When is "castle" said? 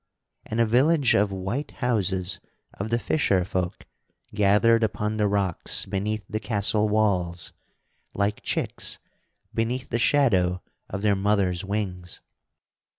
6.39-6.89